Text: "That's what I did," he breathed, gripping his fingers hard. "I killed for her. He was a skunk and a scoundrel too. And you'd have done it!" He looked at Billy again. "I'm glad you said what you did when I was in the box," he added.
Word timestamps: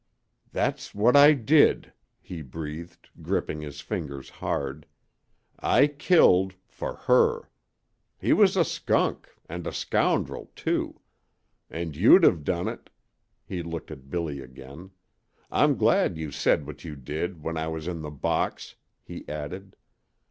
"That's 0.51 0.95
what 0.95 1.15
I 1.15 1.33
did," 1.33 1.93
he 2.19 2.41
breathed, 2.41 3.07
gripping 3.21 3.61
his 3.61 3.81
fingers 3.81 4.29
hard. 4.29 4.87
"I 5.59 5.85
killed 5.85 6.55
for 6.65 6.95
her. 7.05 7.51
He 8.17 8.33
was 8.33 8.57
a 8.57 8.65
skunk 8.65 9.29
and 9.47 9.67
a 9.67 9.71
scoundrel 9.71 10.51
too. 10.55 11.01
And 11.69 11.95
you'd 11.95 12.23
have 12.23 12.43
done 12.43 12.67
it!" 12.67 12.89
He 13.45 13.61
looked 13.61 13.91
at 13.91 14.09
Billy 14.09 14.39
again. 14.41 14.89
"I'm 15.51 15.75
glad 15.77 16.17
you 16.17 16.31
said 16.31 16.65
what 16.65 16.83
you 16.83 16.95
did 16.95 17.43
when 17.43 17.55
I 17.55 17.67
was 17.67 17.87
in 17.87 18.01
the 18.01 18.09
box," 18.09 18.73
he 19.03 19.23
added. 19.29 19.75